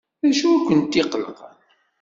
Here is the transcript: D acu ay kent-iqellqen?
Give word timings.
D 0.23 0.29
acu 0.29 0.47
ay 0.51 0.59
kent-iqellqen? 0.67 1.55